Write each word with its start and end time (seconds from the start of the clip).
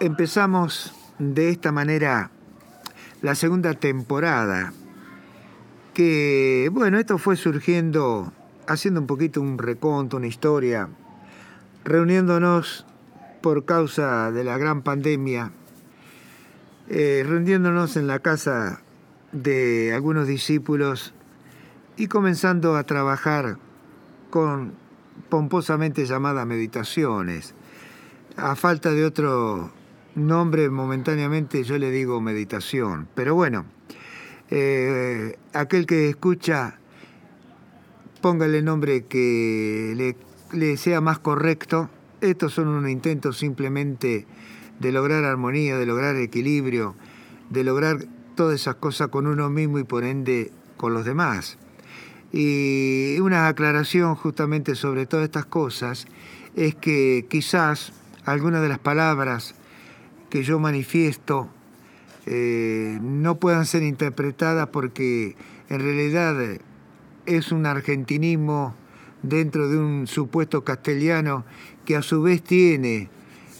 empezamos 0.00 0.94
de 1.18 1.50
esta 1.50 1.72
manera 1.72 2.30
la 3.20 3.34
segunda 3.34 3.74
temporada, 3.74 4.72
que 5.92 6.70
bueno, 6.72 6.98
esto 6.98 7.18
fue 7.18 7.36
surgiendo, 7.36 8.32
haciendo 8.66 9.00
un 9.00 9.06
poquito 9.06 9.42
un 9.42 9.58
reconto, 9.58 10.16
una 10.16 10.26
historia, 10.26 10.88
reuniéndonos 11.84 12.86
por 13.42 13.66
causa 13.66 14.32
de 14.32 14.42
la 14.42 14.56
gran 14.56 14.80
pandemia, 14.80 15.52
eh, 16.88 17.22
reuniéndonos 17.26 17.98
en 17.98 18.06
la 18.06 18.20
casa 18.20 18.80
de 19.32 19.92
algunos 19.94 20.26
discípulos 20.26 21.12
y 21.98 22.06
comenzando 22.06 22.74
a 22.76 22.84
trabajar 22.84 23.58
con 24.30 24.72
pomposamente 25.28 26.06
llamadas 26.06 26.46
meditaciones. 26.46 27.54
A 28.38 28.56
falta 28.56 28.92
de 28.92 29.04
otro 29.04 29.70
nombre 30.14 30.68
momentáneamente 30.70 31.62
yo 31.64 31.78
le 31.78 31.90
digo 31.90 32.20
meditación, 32.20 33.08
pero 33.14 33.34
bueno, 33.34 33.64
eh, 34.50 35.36
aquel 35.52 35.86
que 35.86 36.08
escucha, 36.08 36.78
póngale 38.20 38.62
nombre 38.62 39.06
que 39.06 39.94
le, 39.96 40.16
le 40.52 40.76
sea 40.76 41.00
más 41.00 41.18
correcto. 41.18 41.88
Estos 42.20 42.52
son 42.54 42.68
un 42.68 42.88
intento 42.88 43.32
simplemente 43.32 44.26
de 44.78 44.92
lograr 44.92 45.24
armonía, 45.24 45.78
de 45.78 45.86
lograr 45.86 46.16
equilibrio, 46.16 46.96
de 47.48 47.64
lograr 47.64 48.06
todas 48.34 48.60
esas 48.60 48.76
cosas 48.76 49.08
con 49.08 49.26
uno 49.26 49.50
mismo 49.50 49.78
y 49.78 49.84
por 49.84 50.04
ende 50.04 50.50
con 50.76 50.94
los 50.94 51.04
demás. 51.04 51.58
Y 52.32 53.18
una 53.20 53.48
aclaración 53.48 54.14
justamente 54.14 54.74
sobre 54.74 55.06
todas 55.06 55.24
estas 55.24 55.46
cosas 55.46 56.06
es 56.56 56.74
que 56.74 57.26
quizás 57.28 57.92
algunas 58.24 58.62
de 58.62 58.68
las 58.68 58.78
palabras 58.78 59.54
que 60.30 60.42
yo 60.44 60.58
manifiesto 60.58 61.50
eh, 62.26 62.98
no 63.02 63.36
puedan 63.36 63.66
ser 63.66 63.82
interpretadas 63.82 64.68
porque 64.68 65.36
en 65.68 65.80
realidad 65.80 66.36
es 67.26 67.52
un 67.52 67.66
argentinismo 67.66 68.74
dentro 69.22 69.68
de 69.68 69.78
un 69.78 70.06
supuesto 70.06 70.62
castellano 70.62 71.44
que 71.84 71.96
a 71.96 72.02
su 72.02 72.22
vez 72.22 72.42
tiene 72.42 73.08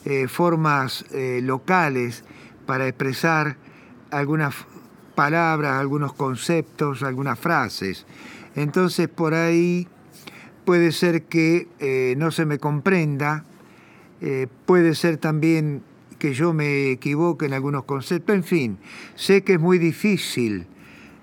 eh, 0.05 0.29
formas 0.29 1.05
eh, 1.11 1.41
locales 1.43 2.25
para 2.67 2.87
expresar 2.87 3.57
algunas 4.11 4.55
palabras, 5.15 5.81
algunos 5.81 6.13
conceptos, 6.13 7.03
algunas 7.03 7.39
frases. 7.39 8.07
Entonces 8.55 9.09
por 9.09 9.35
ahí 9.35 9.89
puede 10.65 10.93
ser 10.93 11.23
que 11.25 12.15
no 12.17 12.31
se 12.31 12.47
me 12.47 12.59
comprenda, 12.59 13.45
puede 14.67 14.95
ser 14.95 15.17
también 15.17 15.83
que 16.21 16.35
yo 16.35 16.53
me 16.53 16.93
equivoque 16.93 17.47
en 17.47 17.55
algunos 17.55 17.83
conceptos, 17.83 18.37
en 18.37 18.45
fin, 18.45 18.79
sé 19.17 19.43
que 19.43 19.55
es 19.55 19.61
muy 19.61 19.79
difícil, 19.79 20.67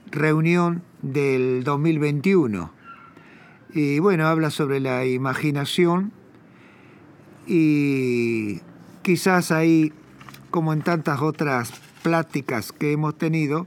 reunión 0.09 0.81
del 1.03 1.63
2021. 1.63 2.71
Y 3.73 3.99
bueno, 3.99 4.27
habla 4.27 4.49
sobre 4.49 4.79
la 4.79 5.05
imaginación 5.05 6.11
y 7.45 8.61
quizás 9.03 9.51
ahí 9.51 9.93
como 10.53 10.71
en 10.71 10.83
tantas 10.83 11.19
otras 11.19 11.71
pláticas 12.03 12.71
que 12.71 12.91
hemos 12.91 13.17
tenido, 13.17 13.65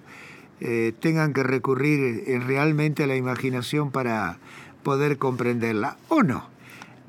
eh, 0.61 0.93
tengan 1.01 1.33
que 1.33 1.43
recurrir 1.43 2.23
eh, 2.29 2.39
realmente 2.39 3.03
a 3.03 3.07
la 3.09 3.17
imaginación 3.17 3.91
para 3.91 4.39
poder 4.85 5.19
comprenderla 5.19 5.97
o 6.07 6.23
no. 6.23 6.49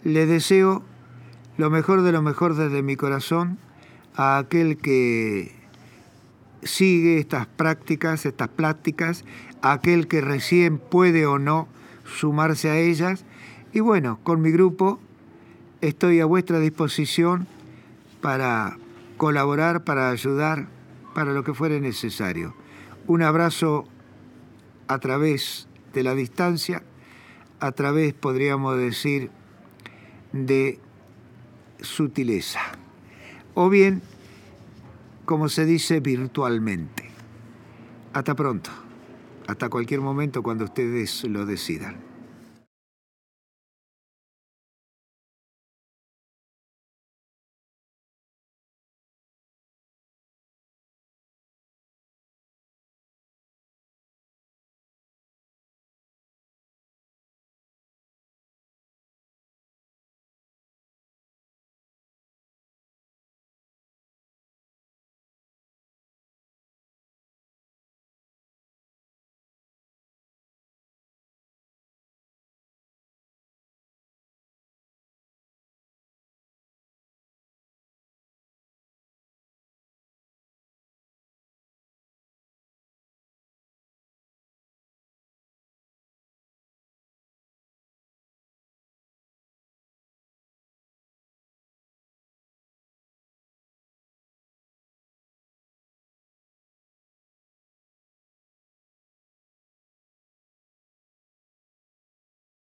Le 0.04 0.26
deseo 0.26 0.82
lo 1.58 1.70
mejor 1.70 2.02
de 2.02 2.12
lo 2.12 2.24
mejor 2.24 2.56
desde 2.56 2.82
mi 2.82 2.96
corazón 2.96 3.60
a 4.16 4.40
aquel 4.40 4.78
que 4.78 5.54
sigue 6.64 7.20
estas 7.20 7.46
prácticas, 7.46 8.26
estas 8.26 8.48
pláticas, 8.48 9.26
a 9.62 9.74
aquel 9.74 10.08
que 10.08 10.22
recién 10.22 10.80
puede 10.80 11.28
o 11.28 11.38
no 11.38 11.68
sumarse 12.04 12.72
a 12.72 12.80
ellas. 12.80 13.26
Y 13.74 13.82
bueno, 13.82 14.20
con 14.24 14.42
mi 14.42 14.50
grupo 14.50 15.00
estoy 15.82 16.20
a 16.20 16.26
vuestra 16.26 16.60
disposición 16.60 17.46
para 18.22 18.80
colaborar, 19.18 19.84
para 19.84 20.10
ayudar, 20.10 20.68
para 21.14 21.34
lo 21.34 21.44
que 21.44 21.54
fuere 21.54 21.82
necesario. 21.82 22.56
Un 23.08 23.24
abrazo 23.24 23.86
a 24.88 25.00
través 25.00 25.68
de 25.94 26.04
la 26.04 26.14
distancia, 26.16 26.84
a 27.60 27.72
través, 27.72 28.14
podríamos 28.14 28.78
decir, 28.78 29.32
de 30.32 30.80
sutileza. 31.82 32.62
O 33.54 33.70
bien, 33.70 34.02
como 35.26 35.50
se 35.50 35.66
dice 35.66 36.00
virtualmente. 36.00 37.10
Hasta 38.14 38.36
pronto. 38.36 38.70
Hasta 39.48 39.70
cualquier 39.70 40.02
momento 40.02 40.44
cuando 40.44 40.66
ustedes 40.66 41.24
lo 41.24 41.46
decidan. 41.46 42.07